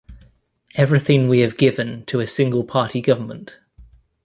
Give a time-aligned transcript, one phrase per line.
[0.73, 3.59] Everything we have given to a single party government.